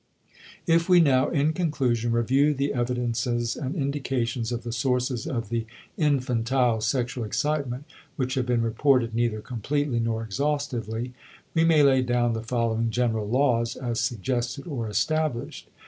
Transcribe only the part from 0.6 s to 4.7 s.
If we now, in conclusion, review the evidences and indications of